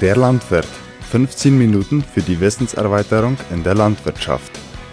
Der 0.00 0.14
Landwirt. 0.14 0.68
15 1.10 1.58
Minuten 1.58 2.02
für 2.02 2.20
die 2.22 2.38
Wissenserweiterung 2.38 3.36
in 3.52 3.64
der 3.64 3.74
Landwirtschaft. 3.74 4.52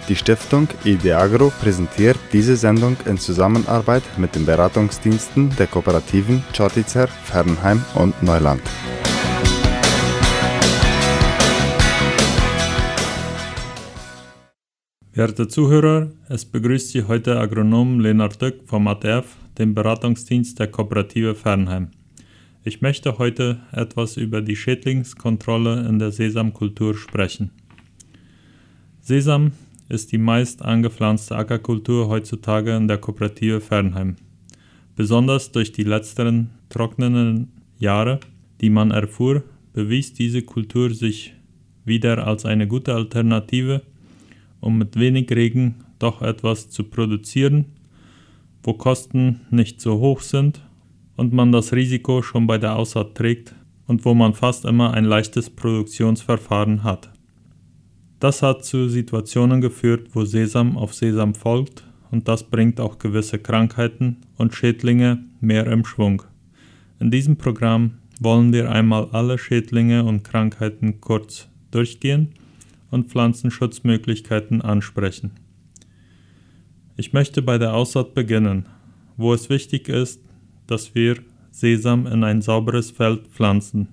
Die 0.09 0.15
Stiftung 0.15 0.67
Ideagro 0.83 1.51
präsentiert 1.61 2.17
diese 2.33 2.55
Sendung 2.55 2.97
in 3.05 3.19
Zusammenarbeit 3.19 4.01
mit 4.17 4.33
den 4.33 4.47
Beratungsdiensten 4.47 5.55
der 5.57 5.67
Kooperativen 5.67 6.43
Chortitzer, 6.57 7.07
Fernheim 7.07 7.85
und 7.93 8.23
Neuland. 8.23 8.63
Werte 15.13 15.47
Zuhörer, 15.47 16.09
es 16.29 16.45
begrüßt 16.45 16.89
Sie 16.89 17.03
heute 17.03 17.39
Agronom 17.39 17.99
Lennart 17.99 18.41
Dück 18.41 18.61
vom 18.65 18.87
ATF, 18.87 19.27
dem 19.59 19.75
Beratungsdienst 19.75 20.57
der 20.57 20.71
Kooperative 20.71 21.35
Fernheim. 21.35 21.91
Ich 22.67 22.81
möchte 22.81 23.19
heute 23.19 23.59
etwas 23.71 24.17
über 24.17 24.41
die 24.41 24.55
Schädlingskontrolle 24.55 25.87
in 25.87 25.99
der 25.99 26.11
Sesamkultur 26.11 26.97
sprechen. 26.97 27.51
Sesam 29.01 29.51
ist 29.87 30.11
die 30.11 30.17
meist 30.17 30.63
angepflanzte 30.63 31.35
Ackerkultur 31.35 32.07
heutzutage 32.07 32.75
in 32.75 32.87
der 32.87 32.97
Kooperative 32.97 33.61
Fernheim. 33.61 34.15
Besonders 34.95 35.51
durch 35.51 35.73
die 35.73 35.83
letzteren 35.83 36.49
trockenen 36.69 37.51
Jahre, 37.77 38.19
die 38.61 38.71
man 38.71 38.89
erfuhr, 38.89 39.43
bewies 39.73 40.13
diese 40.13 40.41
Kultur 40.41 40.91
sich 40.91 41.35
wieder 41.83 42.25
als 42.25 42.45
eine 42.45 42.67
gute 42.67 42.95
Alternative, 42.95 43.83
um 44.59 44.79
mit 44.79 44.99
wenig 44.99 45.29
Regen 45.29 45.75
doch 45.99 46.23
etwas 46.23 46.71
zu 46.71 46.85
produzieren, 46.85 47.65
wo 48.63 48.73
Kosten 48.73 49.41
nicht 49.51 49.81
so 49.81 49.99
hoch 49.99 50.21
sind 50.21 50.64
und 51.15 51.33
man 51.33 51.51
das 51.51 51.73
Risiko 51.73 52.21
schon 52.21 52.47
bei 52.47 52.57
der 52.57 52.75
Aussaat 52.75 53.15
trägt 53.15 53.55
und 53.87 54.05
wo 54.05 54.13
man 54.13 54.33
fast 54.33 54.65
immer 54.65 54.93
ein 54.93 55.05
leichtes 55.05 55.49
Produktionsverfahren 55.49 56.83
hat. 56.83 57.11
Das 58.19 58.41
hat 58.41 58.65
zu 58.65 58.87
Situationen 58.87 59.61
geführt, 59.61 60.09
wo 60.13 60.25
Sesam 60.25 60.77
auf 60.77 60.93
Sesam 60.93 61.35
folgt 61.35 61.83
und 62.11 62.27
das 62.27 62.43
bringt 62.43 62.79
auch 62.79 62.97
gewisse 62.97 63.39
Krankheiten 63.39 64.17
und 64.37 64.53
Schädlinge 64.53 65.23
mehr 65.41 65.67
im 65.67 65.85
Schwung. 65.85 66.23
In 66.99 67.11
diesem 67.11 67.37
Programm 67.37 67.99
wollen 68.19 68.53
wir 68.53 68.71
einmal 68.71 69.09
alle 69.11 69.37
Schädlinge 69.37 70.03
und 70.03 70.23
Krankheiten 70.23 71.01
kurz 71.01 71.49
durchgehen 71.71 72.29
und 72.89 73.09
Pflanzenschutzmöglichkeiten 73.09 74.61
ansprechen. 74.61 75.31
Ich 76.95 77.11
möchte 77.11 77.41
bei 77.41 77.57
der 77.57 77.73
Aussaat 77.73 78.13
beginnen, 78.13 78.69
wo 79.17 79.33
es 79.33 79.49
wichtig 79.49 79.89
ist, 79.89 80.21
dass 80.67 80.95
wir 80.95 81.17
Sesam 81.51 82.05
in 82.05 82.23
ein 82.23 82.41
sauberes 82.41 82.91
Feld 82.91 83.27
pflanzen, 83.27 83.87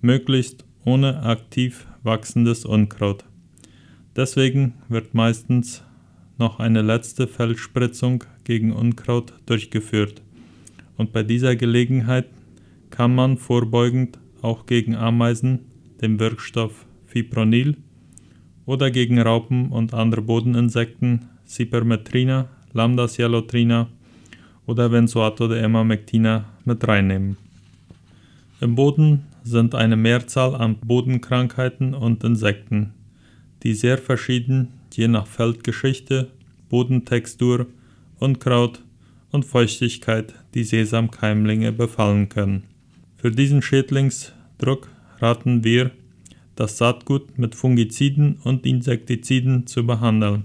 möglichst 0.00 0.64
ohne 0.84 1.22
aktiv 1.22 1.86
wachsendes 2.02 2.64
Unkraut. 2.64 3.24
Deswegen 4.14 4.74
wird 4.88 5.14
meistens 5.14 5.82
noch 6.38 6.58
eine 6.58 6.82
letzte 6.82 7.26
Feldspritzung 7.26 8.24
gegen 8.44 8.72
Unkraut 8.72 9.32
durchgeführt. 9.46 10.22
Und 10.96 11.12
bei 11.12 11.22
dieser 11.22 11.56
Gelegenheit 11.56 12.26
kann 12.90 13.14
man 13.14 13.38
vorbeugend 13.38 14.18
auch 14.42 14.66
gegen 14.66 14.94
Ameisen 14.94 15.60
den 16.02 16.18
Wirkstoff 16.18 16.86
Fipronil 17.06 17.76
oder 18.66 18.90
gegen 18.90 19.18
Raupen 19.18 19.70
und 19.70 19.94
andere 19.94 20.22
Bodeninsekten 20.22 21.28
Cypermetrina, 21.46 22.48
Lambda-Cialotrina 22.72 23.88
oder 24.66 24.88
Benzoato 24.88 25.48
de 25.48 25.60
Emamectina 25.60 26.44
mit 26.64 26.86
reinnehmen. 26.86 27.36
Im 28.60 28.74
Boden 28.74 29.26
sind 29.42 29.74
eine 29.74 29.96
Mehrzahl 29.96 30.54
an 30.54 30.76
Bodenkrankheiten 30.76 31.94
und 31.94 32.22
Insekten, 32.22 32.94
die 33.62 33.74
sehr 33.74 33.98
verschieden 33.98 34.68
je 34.92 35.08
nach 35.08 35.26
Feldgeschichte, 35.26 36.28
Bodentextur, 36.68 37.66
Unkraut 38.18 38.82
und 39.30 39.44
Feuchtigkeit 39.44 40.34
die 40.54 40.64
Sesamkeimlinge 40.64 41.72
befallen 41.72 42.28
können. 42.28 42.64
Für 43.16 43.30
diesen 43.30 43.62
Schädlingsdruck 43.62 44.88
raten 45.18 45.64
wir, 45.64 45.90
das 46.54 46.76
Saatgut 46.76 47.38
mit 47.38 47.54
Fungiziden 47.54 48.38
und 48.44 48.66
Insektiziden 48.66 49.66
zu 49.66 49.86
behandeln. 49.86 50.44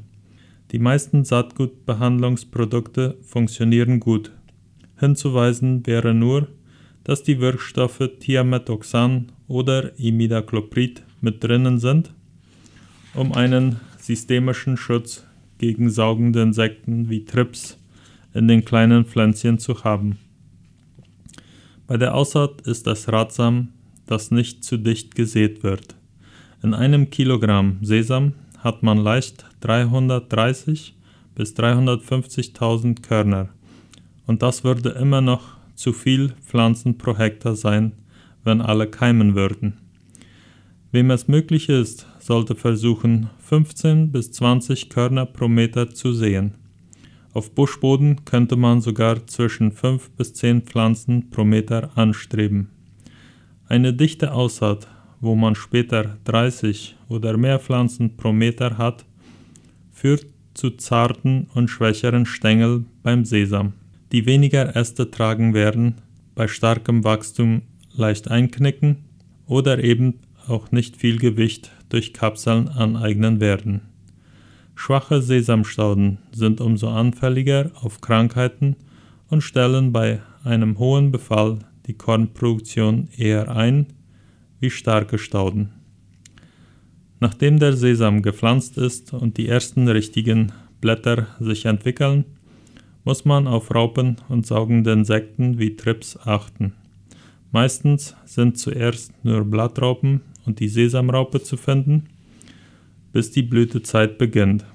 Die 0.72 0.79
meisten 0.79 1.23
Saatgutbehandlungsprodukte 1.23 3.17
funktionieren 3.22 4.00
gut. 4.00 4.31
Hinzuweisen 5.00 5.85
wäre 5.85 6.13
nur, 6.13 6.47
dass 7.03 7.23
die 7.23 7.39
Wirkstoffe 7.39 8.09
Thiamethoxan 8.19 9.31
oder 9.47 9.97
Imidacloprid 9.97 11.03
mit 11.22 11.44
drinnen 11.44 11.79
sind 11.79 12.13
um 13.17 13.33
einen 13.33 13.79
systemischen 14.00 14.77
Schutz 14.77 15.25
gegen 15.57 15.89
saugende 15.89 16.41
Insekten 16.41 17.09
wie 17.09 17.25
Trips 17.25 17.77
in 18.33 18.47
den 18.47 18.63
kleinen 18.63 19.06
Pflänzchen 19.06 19.57
zu 19.57 19.83
haben. 19.83 20.19
Bei 21.88 21.97
der 21.97 22.13
Aussaat 22.13 22.61
ist 22.61 22.85
es 22.85 23.11
ratsam, 23.11 23.69
dass 24.06 24.29
nicht 24.29 24.63
zu 24.63 24.77
dicht 24.77 25.16
gesät 25.16 25.63
wird. 25.63 25.95
In 26.61 26.73
einem 26.73 27.09
Kilogramm 27.09 27.77
Sesam 27.81 28.33
hat 28.59 28.84
man 28.84 28.97
leicht 28.97 29.45
330 29.62 30.95
bis 31.35 31.56
350.000 31.56 33.01
Körner 33.01 33.50
und 34.28 34.44
das 34.44 34.63
würde 34.63 34.90
immer 34.90 35.22
noch 35.22 35.57
zu 35.73 35.94
viel 35.94 36.34
Pflanzen 36.45 36.97
pro 36.97 37.18
Hektar 37.18 37.56
sein, 37.56 37.94
wenn 38.44 38.62
alle 38.62 38.88
keimen 38.88 39.35
würden. 39.35 39.79
Wem 40.91 41.12
es 41.12 41.28
möglich 41.28 41.69
ist, 41.69 42.06
sollte 42.19 42.56
versuchen, 42.56 43.29
15 43.40 44.12
bis 44.12 44.31
20 44.31 44.89
Körner 44.89 45.25
pro 45.25 45.47
Meter 45.47 45.89
zu 45.89 46.13
sehen. 46.13 46.53
Auf 47.34 47.53
Buschboden 47.53 48.25
könnte 48.25 48.56
man 48.56 48.81
sogar 48.81 49.28
zwischen 49.28 49.72
5 49.72 50.12
bis 50.12 50.34
10 50.34 50.63
Pflanzen 50.63 51.29
pro 51.29 51.44
Meter 51.44 51.91
anstreben. 51.95 52.69
Eine 53.68 53.94
dichte 53.94 54.34
Aussaat, 54.34 54.88
wo 55.19 55.35
man 55.35 55.55
später 55.55 56.17
30 56.25 56.95
oder 57.09 57.38
mehr 57.38 57.59
Pflanzen 57.59 58.17
pro 58.17 58.31
Meter 58.31 58.78
hat, 58.78 59.05
führt 59.91 60.28
zu 60.53 60.72
zarten 60.72 61.47
und 61.53 61.69
schwächeren 61.69 62.25
Stängel 62.25 62.85
beim 63.03 63.25
Sesam, 63.25 63.73
die 64.11 64.25
weniger 64.25 64.75
Äste 64.75 65.09
tragen 65.09 65.53
werden, 65.53 65.95
bei 66.35 66.47
starkem 66.47 67.03
Wachstum 67.03 67.63
leicht 67.94 68.29
einknicken 68.29 68.97
oder 69.47 69.83
eben 69.83 70.19
auch 70.47 70.72
nicht 70.72 70.97
viel 70.97 71.17
Gewicht 71.17 71.72
durch 71.89 72.13
Kapseln 72.13 72.69
aneignen 72.69 73.39
werden. 73.39 73.81
Schwache 74.75 75.22
Sesamstauden 75.22 76.19
sind 76.31 76.61
umso 76.61 76.89
anfälliger 76.89 77.72
auf 77.81 78.01
Krankheiten 78.01 78.75
und 79.29 79.41
stellen 79.41 79.91
bei 79.91 80.22
einem 80.44 80.77
hohen 80.77 81.11
Befall 81.11 81.59
die 81.88 81.95
Kornproduktion 81.95 83.09
eher 83.17 83.50
ein 83.56 83.88
wie 84.59 84.69
starke 84.69 85.18
Stauden. 85.18 85.69
Nachdem 87.19 87.59
der 87.59 87.73
Sesam 87.73 88.22
gepflanzt 88.22 88.78
ist 88.78 89.13
und 89.13 89.38
die 89.38 89.47
ersten 89.47 89.88
richtigen 89.88 90.51
Blätter 90.81 91.28
sich 91.40 91.66
entwickeln, 91.66 92.25
muss 93.03 93.25
man 93.25 93.47
auf 93.47 93.73
Raupen 93.73 94.18
und 94.29 94.45
saugende 94.45 94.91
Insekten 94.91 95.57
wie 95.57 95.75
Trips 95.75 96.18
achten. 96.18 96.73
Meistens 97.51 98.16
sind 98.25 98.57
zuerst 98.57 99.13
nur 99.23 99.45
Blattraupen 99.45 100.22
und 100.45 100.59
die 100.59 100.68
Sesamraupe 100.68 101.41
zu 101.41 101.57
finden, 101.57 102.09
bis 103.13 103.31
die 103.31 103.44
Blütezeit 103.44 104.18
beginnt. 104.18 104.66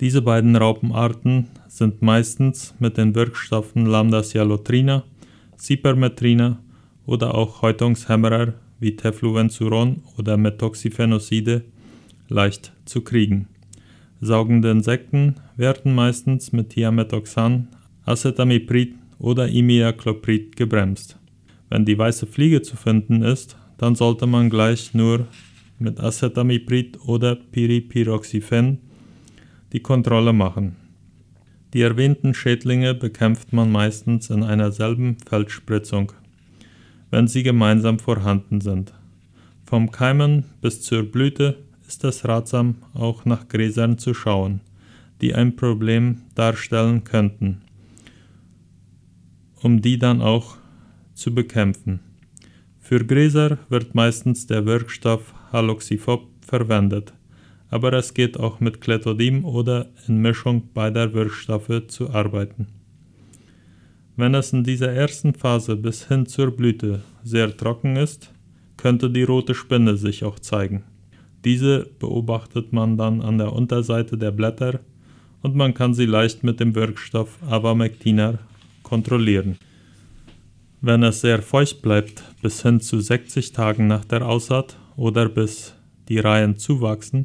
Diese 0.00 0.22
beiden 0.22 0.54
Raupenarten 0.56 1.48
sind 1.68 2.02
meistens 2.02 2.74
mit 2.78 2.96
den 2.96 3.14
Wirkstoffen 3.14 3.86
Lambda-Cialotrina, 3.86 5.04
Cypermetrina 5.58 6.58
oder 7.06 7.34
auch 7.34 7.62
Häutungshemmerer 7.62 8.54
wie 8.78 8.96
Tefluvenzuron 8.96 10.02
oder 10.16 10.36
Methoxyphenoside 10.36 11.64
leicht 12.28 12.72
zu 12.84 13.02
kriegen. 13.02 13.48
Saugende 14.20 14.70
Insekten 14.70 15.36
werden 15.56 15.94
meistens 15.94 16.52
mit 16.52 16.70
Thiamethoxan, 16.70 17.68
Acetamiprid 18.04 18.94
oder 19.18 19.48
Imidacloprid 19.48 20.56
gebremst. 20.56 21.18
Wenn 21.68 21.84
die 21.84 21.96
weiße 21.96 22.26
Fliege 22.26 22.62
zu 22.62 22.76
finden 22.76 23.22
ist, 23.22 23.56
dann 23.78 23.94
sollte 23.94 24.26
man 24.26 24.50
gleich 24.50 24.92
nur 24.94 25.26
mit 25.78 25.98
Acetamiprid 25.98 26.98
oder 27.06 27.36
Piripiroxyphen 27.36 28.78
die 29.72 29.80
Kontrolle 29.80 30.32
machen. 30.32 30.76
Die 31.72 31.82
erwähnten 31.82 32.34
Schädlinge 32.34 32.94
bekämpft 32.94 33.52
man 33.52 33.70
meistens 33.70 34.28
in 34.28 34.42
einer 34.42 34.72
selben 34.72 35.16
Feldspritzung, 35.26 36.12
wenn 37.10 37.26
sie 37.26 37.42
gemeinsam 37.42 37.98
vorhanden 37.98 38.60
sind. 38.60 38.92
Vom 39.64 39.90
Keimen 39.90 40.44
bis 40.60 40.82
zur 40.82 41.04
Blüte 41.04 41.58
ist 41.86 42.04
es 42.04 42.26
ratsam, 42.26 42.76
auch 42.94 43.24
nach 43.24 43.48
Gräsern 43.48 43.98
zu 43.98 44.14
schauen, 44.14 44.60
die 45.20 45.34
ein 45.34 45.56
Problem 45.56 46.22
darstellen 46.34 47.04
könnten, 47.04 47.62
um 49.62 49.82
die 49.82 49.98
dann 49.98 50.22
auch 50.22 50.56
zu 51.14 51.34
bekämpfen. 51.34 52.00
Für 52.78 53.04
Gräser 53.04 53.58
wird 53.68 53.94
meistens 53.94 54.46
der 54.46 54.66
Wirkstoff 54.66 55.34
Haloxyphop 55.52 56.28
verwendet, 56.40 57.12
aber 57.68 57.92
es 57.92 58.14
geht 58.14 58.38
auch 58.38 58.58
mit 58.58 58.80
Clethodim 58.80 59.44
oder 59.44 59.88
in 60.08 60.18
Mischung 60.18 60.72
beider 60.74 61.12
Wirkstoffe 61.12 61.86
zu 61.86 62.10
arbeiten. 62.10 62.79
Wenn 64.20 64.34
es 64.34 64.52
in 64.52 64.64
dieser 64.64 64.92
ersten 64.92 65.32
Phase 65.32 65.76
bis 65.76 66.08
hin 66.08 66.26
zur 66.26 66.50
Blüte 66.50 67.00
sehr 67.24 67.56
trocken 67.56 67.96
ist, 67.96 68.30
könnte 68.76 69.08
die 69.08 69.22
rote 69.22 69.54
Spinne 69.54 69.96
sich 69.96 70.24
auch 70.24 70.38
zeigen. 70.38 70.82
Diese 71.42 71.88
beobachtet 71.98 72.70
man 72.70 72.98
dann 72.98 73.22
an 73.22 73.38
der 73.38 73.54
Unterseite 73.54 74.18
der 74.18 74.30
Blätter 74.30 74.80
und 75.40 75.56
man 75.56 75.72
kann 75.72 75.94
sie 75.94 76.04
leicht 76.04 76.44
mit 76.44 76.60
dem 76.60 76.74
Wirkstoff 76.74 77.38
Avamectina 77.48 78.40
kontrollieren. 78.82 79.56
Wenn 80.82 81.02
es 81.02 81.22
sehr 81.22 81.40
feucht 81.40 81.80
bleibt, 81.80 82.22
bis 82.42 82.60
hin 82.60 82.78
zu 82.78 83.00
60 83.00 83.52
Tagen 83.52 83.86
nach 83.86 84.04
der 84.04 84.28
Aussaat 84.28 84.76
oder 84.96 85.30
bis 85.30 85.74
die 86.10 86.18
Reihen 86.18 86.58
zuwachsen, 86.58 87.24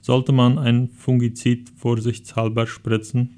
sollte 0.00 0.32
man 0.32 0.58
ein 0.58 0.88
Fungizid 0.88 1.70
vorsichtshalber 1.76 2.66
spritzen, 2.66 3.36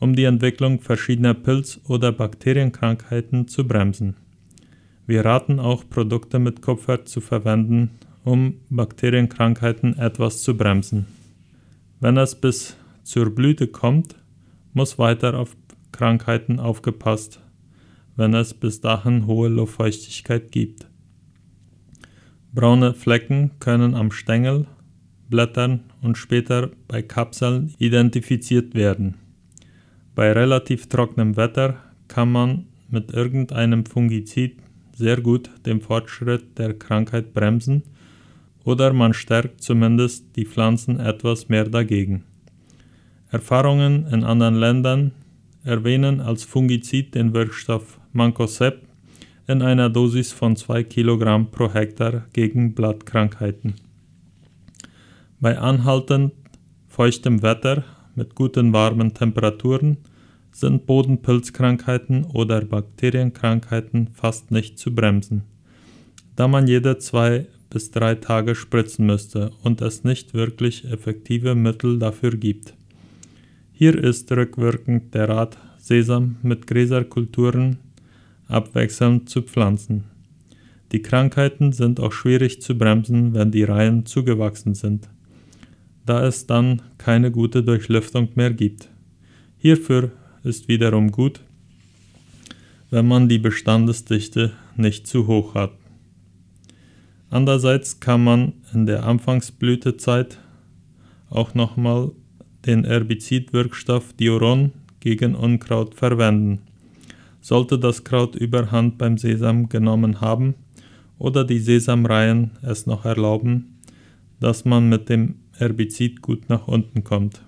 um 0.00 0.14
die 0.14 0.24
Entwicklung 0.24 0.80
verschiedener 0.80 1.34
Pilz- 1.34 1.80
oder 1.88 2.12
Bakterienkrankheiten 2.12 3.48
zu 3.48 3.66
bremsen. 3.66 4.16
Wir 5.06 5.24
raten 5.24 5.58
auch, 5.58 5.88
Produkte 5.88 6.38
mit 6.38 6.62
Kupfer 6.62 7.04
zu 7.04 7.20
verwenden, 7.20 7.90
um 8.24 8.54
Bakterienkrankheiten 8.68 9.98
etwas 9.98 10.42
zu 10.42 10.56
bremsen. 10.56 11.06
Wenn 12.00 12.16
es 12.16 12.34
bis 12.34 12.76
zur 13.02 13.34
Blüte 13.34 13.66
kommt, 13.66 14.14
muss 14.74 14.98
weiter 14.98 15.38
auf 15.38 15.56
Krankheiten 15.92 16.60
aufgepasst, 16.60 17.40
wenn 18.16 18.34
es 18.34 18.52
bis 18.54 18.80
dahin 18.80 19.26
hohe 19.26 19.48
Luftfeuchtigkeit 19.48 20.52
gibt. 20.52 20.86
Braune 22.52 22.94
Flecken 22.94 23.52
können 23.60 23.94
am 23.94 24.10
Stängel, 24.10 24.66
Blättern 25.28 25.84
und 26.02 26.18
später 26.18 26.70
bei 26.86 27.02
Kapseln 27.02 27.74
identifiziert 27.78 28.74
werden. 28.74 29.14
Bei 30.18 30.32
relativ 30.32 30.88
trockenem 30.88 31.36
Wetter 31.36 31.76
kann 32.08 32.32
man 32.32 32.66
mit 32.90 33.12
irgendeinem 33.12 33.86
Fungizid 33.86 34.56
sehr 34.92 35.20
gut 35.20 35.48
den 35.64 35.80
Fortschritt 35.80 36.58
der 36.58 36.74
Krankheit 36.74 37.32
bremsen 37.32 37.84
oder 38.64 38.92
man 38.92 39.14
stärkt 39.14 39.62
zumindest 39.62 40.34
die 40.34 40.44
Pflanzen 40.44 40.98
etwas 40.98 41.48
mehr 41.48 41.66
dagegen. 41.66 42.24
Erfahrungen 43.30 44.08
in 44.08 44.24
anderen 44.24 44.56
Ländern 44.56 45.12
erwähnen 45.62 46.20
als 46.20 46.42
Fungizid 46.42 47.14
den 47.14 47.32
Wirkstoff 47.32 48.00
Mancozeb 48.12 48.88
in 49.46 49.62
einer 49.62 49.88
Dosis 49.88 50.32
von 50.32 50.56
2 50.56 50.82
Kilogramm 50.82 51.52
pro 51.52 51.72
Hektar 51.72 52.26
gegen 52.32 52.74
Blattkrankheiten. 52.74 53.74
Bei 55.38 55.56
anhaltend 55.56 56.32
feuchtem 56.88 57.40
Wetter 57.42 57.84
mit 58.18 58.34
guten 58.34 58.72
warmen 58.72 59.14
Temperaturen 59.14 59.98
sind 60.50 60.86
Bodenpilzkrankheiten 60.86 62.24
oder 62.24 62.64
Bakterienkrankheiten 62.64 64.08
fast 64.12 64.50
nicht 64.50 64.76
zu 64.76 64.92
bremsen, 64.92 65.44
da 66.34 66.48
man 66.48 66.66
jede 66.66 66.98
zwei 66.98 67.46
bis 67.70 67.92
drei 67.92 68.16
Tage 68.16 68.56
spritzen 68.56 69.06
müsste 69.06 69.52
und 69.62 69.80
es 69.80 70.02
nicht 70.02 70.34
wirklich 70.34 70.84
effektive 70.90 71.54
Mittel 71.54 72.00
dafür 72.00 72.32
gibt. 72.32 72.74
Hier 73.72 73.96
ist 73.96 74.32
rückwirkend 74.32 75.14
der 75.14 75.28
Rat, 75.28 75.56
Sesam 75.78 76.36
mit 76.42 76.66
Gräserkulturen 76.66 77.78
abwechselnd 78.48 79.30
zu 79.30 79.42
pflanzen. 79.42 80.04
Die 80.90 81.02
Krankheiten 81.02 81.70
sind 81.72 82.00
auch 82.00 82.12
schwierig 82.12 82.62
zu 82.62 82.76
bremsen, 82.76 83.34
wenn 83.34 83.52
die 83.52 83.62
Reihen 83.62 84.06
zugewachsen 84.06 84.74
sind, 84.74 85.08
da 86.08 86.26
es 86.26 86.46
dann 86.46 86.80
keine 86.96 87.30
gute 87.30 87.62
Durchlüftung 87.62 88.30
mehr 88.34 88.50
gibt. 88.50 88.88
Hierfür 89.58 90.12
ist 90.42 90.68
wiederum 90.68 91.10
gut, 91.10 91.40
wenn 92.90 93.06
man 93.06 93.28
die 93.28 93.38
Bestandesdichte 93.38 94.52
nicht 94.76 95.06
zu 95.06 95.26
hoch 95.26 95.54
hat. 95.54 95.72
Andererseits 97.28 98.00
kann 98.00 98.24
man 98.24 98.54
in 98.72 98.86
der 98.86 99.04
Anfangsblütezeit 99.04 100.38
auch 101.28 101.52
nochmal 101.54 102.12
den 102.64 102.84
Herbizidwirkstoff 102.84 104.14
Dioron 104.14 104.72
gegen 105.00 105.34
Unkraut 105.34 105.94
verwenden. 105.94 106.62
Sollte 107.42 107.78
das 107.78 108.04
Kraut 108.04 108.34
überhand 108.34 108.96
beim 108.96 109.18
Sesam 109.18 109.68
genommen 109.68 110.22
haben 110.22 110.54
oder 111.18 111.44
die 111.44 111.58
Sesamreihen 111.58 112.52
es 112.62 112.86
noch 112.86 113.04
erlauben, 113.04 113.78
dass 114.40 114.64
man 114.64 114.88
mit 114.88 115.10
dem 115.10 115.34
Herbizid 115.58 116.22
gut 116.22 116.48
nach 116.48 116.68
unten 116.68 117.02
kommt. 117.02 117.42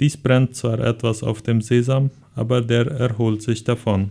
Dies 0.00 0.16
brennt 0.16 0.56
zwar 0.56 0.80
etwas 0.80 1.22
auf 1.22 1.42
dem 1.42 1.60
Sesam, 1.60 2.10
aber 2.34 2.62
der 2.62 2.86
erholt 2.86 3.42
sich 3.42 3.64
davon. 3.64 4.10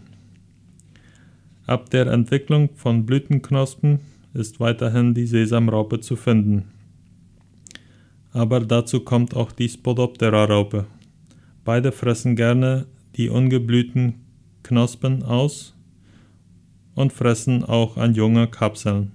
Ab 1.65 1.89
der 1.89 2.07
Entwicklung 2.07 2.69
von 2.75 3.05
Blütenknospen 3.05 3.99
ist 4.33 4.59
weiterhin 4.59 5.13
die 5.13 5.25
Sesamraupe 5.25 5.99
zu 5.99 6.15
finden. 6.15 6.65
Aber 8.31 8.59
dazu 8.59 9.01
kommt 9.01 9.35
auch 9.35 9.51
die 9.51 9.69
Spodoptera-Raupe. 9.69 10.85
Beide 11.65 11.91
fressen 11.91 12.35
gerne 12.35 12.85
die 13.15 13.29
ungeblühten 13.29 14.15
Knospen 14.63 15.23
aus 15.23 15.75
und 16.95 17.13
fressen 17.13 17.63
auch 17.63 17.97
an 17.97 18.13
junge 18.13 18.47
Kapseln. 18.47 19.11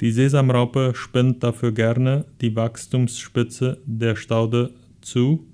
Die 0.00 0.10
Sesamraupe 0.10 0.92
spinnt 0.94 1.42
dafür 1.42 1.72
gerne 1.72 2.26
die 2.42 2.54
Wachstumsspitze 2.54 3.78
der 3.86 4.14
Staude 4.14 4.74
zu 5.00 5.46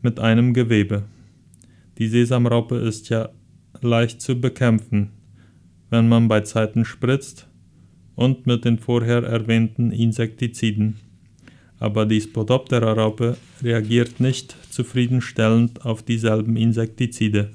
mit 0.00 0.18
einem 0.20 0.54
Gewebe. 0.54 1.02
Die 1.98 2.08
Sesamraupe 2.08 2.76
ist 2.76 3.10
ja 3.10 3.28
leicht 3.82 4.22
zu 4.22 4.40
bekämpfen, 4.40 5.10
wenn 5.90 6.08
man 6.08 6.28
bei 6.28 6.40
Zeiten 6.40 6.84
spritzt 6.84 7.46
und 8.14 8.46
mit 8.46 8.64
den 8.64 8.78
vorher 8.78 9.22
erwähnten 9.22 9.92
Insektiziden. 9.92 10.96
Aber 11.78 12.06
die 12.06 12.20
Spodoptera-Raupe 12.20 13.36
reagiert 13.62 14.18
nicht 14.18 14.56
zufriedenstellend 14.70 15.84
auf 15.84 16.02
dieselben 16.02 16.56
Insektizide. 16.56 17.50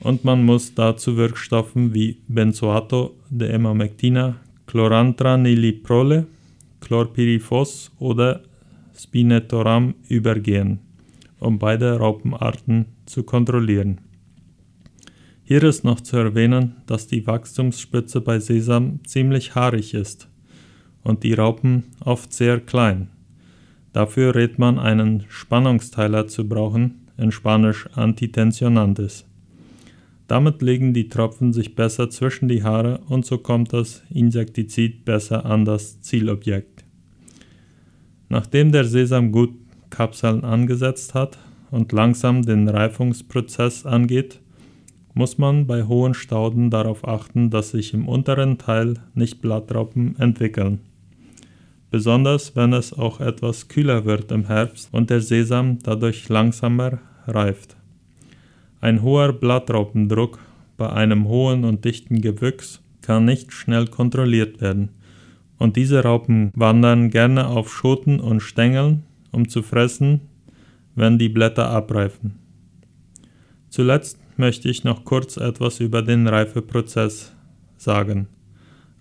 Und 0.00 0.24
man 0.24 0.44
muss 0.44 0.74
dazu 0.74 1.16
Wirkstoffen 1.16 1.94
wie 1.94 2.18
Benzoato 2.28 3.16
de 3.30 3.50
Emamectina, 3.50 4.36
Chlorantraniliprole, 4.66 6.26
Chlorpyrifos 6.80 7.92
oder 7.98 8.42
Spinetoram 8.96 9.94
übergehen 10.08 10.80
um 11.44 11.58
beide 11.58 11.98
Raupenarten 11.98 12.86
zu 13.06 13.22
kontrollieren. 13.22 14.00
Hier 15.42 15.62
ist 15.62 15.84
noch 15.84 16.00
zu 16.00 16.16
erwähnen, 16.16 16.76
dass 16.86 17.06
die 17.06 17.26
Wachstumsspitze 17.26 18.22
bei 18.22 18.38
Sesam 18.38 19.00
ziemlich 19.04 19.54
haarig 19.54 19.92
ist 19.92 20.28
und 21.02 21.22
die 21.22 21.34
Raupen 21.34 21.84
oft 22.02 22.32
sehr 22.32 22.60
klein. 22.60 23.10
Dafür 23.92 24.34
rät 24.34 24.58
man 24.58 24.78
einen 24.78 25.24
Spannungsteiler 25.28 26.26
zu 26.28 26.48
brauchen, 26.48 27.08
in 27.18 27.30
Spanisch 27.30 27.86
Antitensionantes. 27.94 29.26
Damit 30.26 30.62
legen 30.62 30.94
die 30.94 31.08
Tropfen 31.08 31.52
sich 31.52 31.74
besser 31.74 32.08
zwischen 32.08 32.48
die 32.48 32.62
Haare 32.62 33.00
und 33.08 33.26
so 33.26 33.38
kommt 33.38 33.72
das 33.72 34.02
Insektizid 34.10 35.04
besser 35.04 35.44
an 35.44 35.64
das 35.64 36.00
Zielobjekt. 36.00 36.84
Nachdem 38.28 38.72
der 38.72 38.84
Sesam 38.84 39.32
gut 39.32 39.54
Kapseln 39.90 40.44
angesetzt 40.44 41.14
hat 41.14 41.38
und 41.70 41.92
langsam 41.92 42.42
den 42.42 42.68
Reifungsprozess 42.68 43.84
angeht, 43.86 44.40
muss 45.12 45.38
man 45.38 45.66
bei 45.66 45.84
hohen 45.84 46.14
Stauden 46.14 46.70
darauf 46.70 47.06
achten, 47.06 47.50
dass 47.50 47.70
sich 47.70 47.94
im 47.94 48.08
unteren 48.08 48.58
Teil 48.58 48.94
nicht 49.14 49.40
Blattraupen 49.40 50.18
entwickeln. 50.18 50.80
Besonders 51.90 52.56
wenn 52.56 52.72
es 52.72 52.92
auch 52.92 53.20
etwas 53.20 53.68
kühler 53.68 54.04
wird 54.04 54.32
im 54.32 54.46
Herbst 54.46 54.88
und 54.92 55.10
der 55.10 55.20
Sesam 55.20 55.78
dadurch 55.84 56.28
langsamer 56.28 56.98
reift. 57.28 57.73
Ein 58.84 59.00
hoher 59.00 59.32
Blattraupendruck 59.32 60.38
bei 60.76 60.90
einem 60.90 61.26
hohen 61.26 61.64
und 61.64 61.86
dichten 61.86 62.20
Gewüchs 62.20 62.82
kann 63.00 63.24
nicht 63.24 63.50
schnell 63.50 63.86
kontrolliert 63.86 64.60
werden, 64.60 64.90
und 65.56 65.76
diese 65.76 66.02
Raupen 66.02 66.52
wandern 66.54 67.08
gerne 67.08 67.46
auf 67.46 67.72
Schoten 67.72 68.20
und 68.20 68.40
Stängeln 68.42 69.04
um 69.32 69.48
zu 69.48 69.62
fressen, 69.62 70.20
wenn 70.94 71.18
die 71.18 71.30
Blätter 71.30 71.70
abreifen. 71.70 72.34
Zuletzt 73.70 74.18
möchte 74.36 74.68
ich 74.68 74.84
noch 74.84 75.06
kurz 75.06 75.38
etwas 75.38 75.80
über 75.80 76.02
den 76.02 76.26
Reifeprozess 76.26 77.34
sagen. 77.78 78.28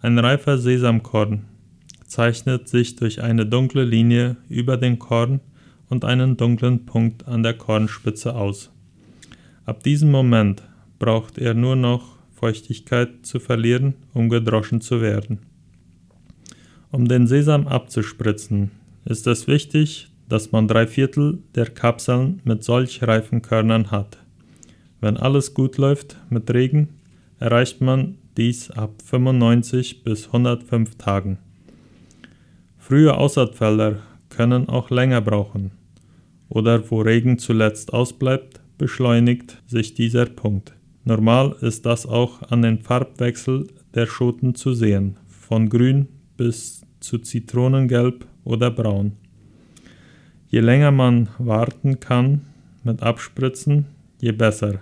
Ein 0.02 0.18
reifer 0.18 0.58
Sesamkorn 0.60 1.44
zeichnet 2.08 2.70
sich 2.70 2.96
durch 2.96 3.22
eine 3.22 3.46
dunkle 3.46 3.84
Linie 3.84 4.38
über 4.48 4.78
den 4.78 4.98
Korn 4.98 5.42
und 5.90 6.06
einen 6.06 6.38
dunklen 6.38 6.86
Punkt 6.86 7.28
an 7.28 7.44
der 7.44 7.56
Kornspitze 7.56 8.34
aus. 8.34 8.73
Ab 9.66 9.84
diesem 9.84 10.12
Moment 10.12 10.62
braucht 11.00 11.38
er 11.38 11.54
nur 11.54 11.76
noch 11.76 12.18
Feuchtigkeit 12.34 13.26
zu 13.26 13.40
verlieren, 13.40 13.94
um 14.14 14.28
gedroschen 14.28 14.82
zu 14.82 15.02
werden. 15.02 15.40
Um 16.92 17.08
den 17.08 17.28
Sesam 17.28 17.68
abzuspritzen, 17.68 18.72
ist 19.06 19.26
es 19.26 19.48
wichtig, 19.48 20.10
dass 20.28 20.52
man 20.52 20.68
drei 20.68 20.86
Viertel 20.86 21.40
der 21.56 21.68
Kapseln 21.68 22.42
mit 22.44 22.64
solch 22.64 23.04
reifen 23.04 23.42
Körnern 23.42 23.92
hat. 23.92 24.18
Wenn 25.00 25.18
alles 25.18 25.54
gut 25.54 25.78
läuft 25.78 26.18
mit 26.30 26.54
Regen, 26.54 26.90
erreicht 27.40 27.82
man 27.82 28.18
dies 28.36 28.70
ab 28.72 29.02
95 29.06 30.04
bis 30.04 30.28
105 30.28 30.96
Tagen. 30.96 31.38
Frühe 32.78 33.16
Aussaatfelder 33.16 34.00
können 34.30 34.68
auch 34.68 34.90
länger 34.90 35.22
brauchen. 35.22 35.72
Oder 36.50 36.90
wo 36.92 37.02
Regen 37.02 37.40
zuletzt 37.40 37.94
ausbleibt, 37.94 38.60
beschleunigt 38.84 39.64
sich 39.66 39.94
dieser 39.94 40.26
Punkt. 40.26 40.74
Normal 41.06 41.56
ist 41.62 41.86
das 41.86 42.06
auch 42.06 42.42
an 42.52 42.64
den 42.64 42.80
Farbwechsel 42.80 43.68
der 43.96 44.08
Schoten 44.08 44.56
zu 44.56 44.74
sehen, 44.74 45.16
von 45.26 45.70
grün 45.70 46.10
bis 46.36 46.82
zu 47.00 47.20
Zitronengelb 47.20 48.28
oder 48.44 48.70
braun. 48.72 49.14
Je 50.50 50.60
länger 50.60 50.92
man 50.92 51.30
warten 51.38 52.02
kann 52.02 52.42
mit 52.84 53.02
Abspritzen, 53.02 53.86
je 54.20 54.34
besser. 54.34 54.82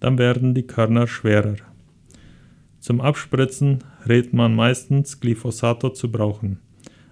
Dann 0.00 0.18
werden 0.18 0.52
die 0.52 0.66
Körner 0.66 1.06
schwerer. 1.06 1.56
Zum 2.78 3.00
Abspritzen 3.00 3.78
rät 4.06 4.34
man 4.34 4.54
meistens 4.54 5.18
Glyphosato 5.18 5.88
zu 5.88 6.12
brauchen. 6.12 6.58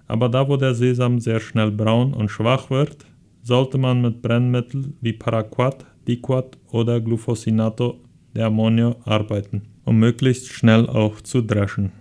Aber 0.05 0.29
da 0.29 0.47
wo 0.47 0.57
der 0.57 0.75
Sesam 0.75 1.19
sehr 1.19 1.39
schnell 1.39 1.71
braun 1.71 2.13
und 2.13 2.29
schwach 2.29 2.69
wird, 2.69 3.07
sollte 3.41 3.79
man 3.79 4.03
mit 4.03 4.21
Brennmittel 4.21 4.93
wie 5.01 5.13
Paraquat, 5.13 5.88
Diquat 6.07 6.57
oder 6.71 7.01
Glufosinato 7.01 7.99
der 8.35 8.47
Ammonia 8.47 8.95
arbeiten, 9.05 9.63
um 9.85 9.97
möglichst 9.99 10.49
schnell 10.49 10.87
auch 10.87 11.21
zu 11.21 11.41
dreschen. 11.41 11.91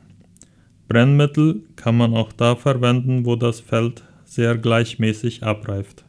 Brennmittel 0.89 1.65
kann 1.77 1.97
man 1.97 2.15
auch 2.15 2.33
da 2.33 2.57
verwenden, 2.57 3.27
wo 3.27 3.37
das 3.37 3.61
Feld 3.61 4.05
sehr 4.25 4.57
gleichmäßig 4.57 5.43
abreift. 5.43 6.05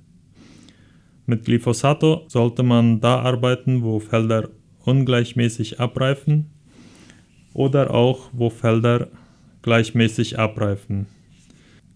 Mit 1.26 1.46
Glyphosato 1.46 2.26
sollte 2.28 2.64
man 2.64 3.02
da 3.02 3.20
arbeiten, 3.20 3.84
wo 3.84 4.00
Felder 4.00 4.50
ungleichmäßig 4.86 5.80
abreifen 5.80 6.50
oder 7.54 7.94
auch 7.94 8.30
wo 8.32 8.50
Felder 8.50 9.10
gleichmäßig 9.62 10.40
abreifen. 10.40 11.08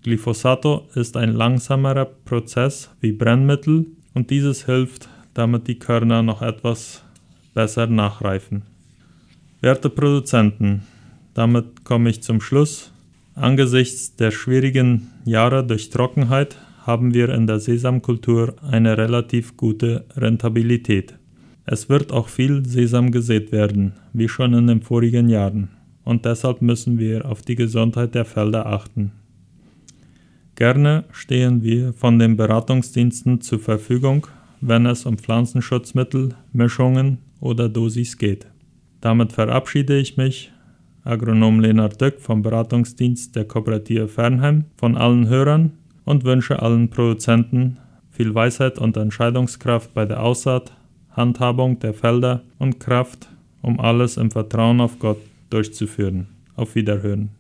Glyphosato 0.04 0.88
ist 0.96 1.16
ein 1.16 1.34
langsamerer 1.34 2.06
Prozess 2.06 2.92
wie 3.00 3.14
Brennmittel 3.14 3.88
und 4.14 4.30
dieses 4.30 4.66
hilft, 4.66 5.10
damit 5.34 5.68
die 5.68 5.80
Körner 5.80 6.24
noch 6.24 6.42
etwas 6.42 7.04
besser 7.54 7.88
nachreifen. 7.88 8.64
Werte 9.62 9.90
Produzenten, 9.90 10.84
damit 11.34 11.84
komme 11.84 12.10
ich 12.10 12.22
zum 12.22 12.42
Schluss. 12.42 12.92
Angesichts 13.36 14.16
der 14.16 14.32
schwierigen 14.32 15.10
Jahre 15.26 15.66
durch 15.66 15.90
Trockenheit 15.90 16.58
haben 16.86 17.14
wir 17.14 17.30
in 17.30 17.48
der 17.48 17.60
Sesamkultur 17.60 18.56
eine 18.62 18.98
relativ 18.98 19.58
gute 19.58 20.06
Rentabilität. 20.16 21.16
Es 21.66 21.88
wird 21.88 22.12
auch 22.12 22.28
viel 22.28 22.66
Sesam 22.66 23.12
gesät 23.12 23.52
werden, 23.52 23.94
wie 24.12 24.28
schon 24.28 24.54
in 24.54 24.68
den 24.68 24.82
vorigen 24.82 25.30
Jahren, 25.30 25.70
und 26.04 26.26
deshalb 26.26 26.62
müssen 26.62 27.00
wir 27.00 27.26
auf 27.26 27.42
die 27.42 27.56
Gesundheit 27.56 28.16
der 28.16 28.26
Felder 28.26 28.66
achten. 28.66 29.14
Gerne 30.56 31.06
stehen 31.12 31.64
wir 31.64 31.94
von 31.94 32.20
den 32.20 32.36
Beratungsdiensten 32.36 33.42
zur 33.42 33.60
Verfügung, 33.60 34.28
wenn 34.68 34.86
es 34.86 35.06
um 35.06 35.18
Pflanzenschutzmittel, 35.18 36.36
Mischungen 36.54 37.20
oder 37.40 37.70
Dosis 37.70 38.18
geht. 38.18 38.48
Damit 39.02 39.34
verabschiede 39.34 39.98
ich 39.98 40.16
mich 40.16 40.52
Agronom 41.04 41.60
Leonard 41.60 42.00
Döck 42.00 42.22
vom 42.22 42.42
Beratungsdienst 42.42 43.36
der 43.36 43.46
Kooperative 43.46 44.08
Fernheim, 44.08 44.66
von 44.78 44.96
allen 44.96 45.28
Hörern 45.28 45.74
und 46.06 46.24
wünsche 46.24 46.62
allen 46.62 46.90
Produzenten 46.90 47.78
viel 48.10 48.34
Weisheit 48.34 48.80
und 48.80 48.96
Entscheidungskraft 48.96 49.94
bei 49.94 50.06
der 50.06 50.24
Aussaat, 50.24 50.72
Handhabung 51.12 51.80
der 51.80 51.94
Felder 51.94 52.44
und 52.60 52.80
Kraft, 52.80 53.28
um 53.62 53.80
alles 53.80 54.18
im 54.18 54.32
Vertrauen 54.32 54.80
auf 54.80 55.00
Gott 55.00 55.20
durchzuführen. 55.50 56.28
Auf 56.56 56.76
Wiederhören. 56.76 57.32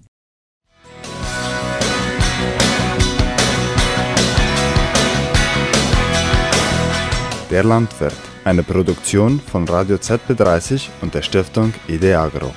Der 7.53 7.63
Landwirt, 7.63 8.17
eine 8.45 8.63
Produktion 8.63 9.39
von 9.39 9.67
Radio 9.67 9.97
ZB30 9.97 10.87
und 11.01 11.13
der 11.13 11.21
Stiftung 11.21 11.71
Ideagro. 11.87 12.51